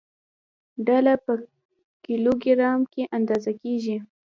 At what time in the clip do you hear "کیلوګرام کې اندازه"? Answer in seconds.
2.05-3.51